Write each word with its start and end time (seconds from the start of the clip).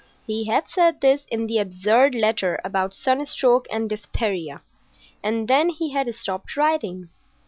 He 0.25 0.45
had 0.47 0.67
said 0.67 0.99
this 1.01 1.25
in 1.29 1.45
the 1.45 1.59
absurd 1.59 2.15
letter 2.15 2.59
about 2.63 2.95
sunstroke 2.95 3.67
and 3.71 3.87
diphtheria; 3.87 4.63
and 5.21 5.47
then 5.47 5.69
he 5.69 5.91
had 5.93 6.15
stopped 6.15 6.57
writing. 6.57 7.09